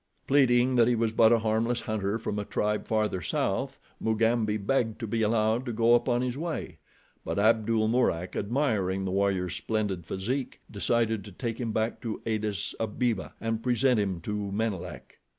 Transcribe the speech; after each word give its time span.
Pleading 0.25 0.73
that 0.77 0.87
he 0.87 0.95
was 0.95 1.11
but 1.11 1.31
a 1.31 1.37
harmless 1.37 1.81
hunter 1.81 2.17
from 2.17 2.39
a 2.39 2.43
tribe 2.43 2.87
farther 2.87 3.21
south, 3.21 3.79
Mugambi 3.99 4.57
begged 4.57 4.99
to 4.99 5.05
be 5.05 5.21
allowed 5.21 5.63
to 5.67 5.71
go 5.71 5.93
upon 5.93 6.23
his 6.23 6.35
way; 6.35 6.79
but 7.23 7.37
Abdul 7.37 7.87
Mourak, 7.87 8.35
admiring 8.35 9.05
the 9.05 9.11
warrior's 9.11 9.53
splendid 9.55 10.07
physique, 10.07 10.59
decided 10.71 11.23
to 11.25 11.31
take 11.31 11.59
him 11.59 11.71
back 11.71 12.01
to 12.01 12.19
Adis 12.25 12.73
Abeba 12.79 13.33
and 13.39 13.61
present 13.61 13.99
him 13.99 14.21
to 14.21 14.51
Menelek. 14.51 15.19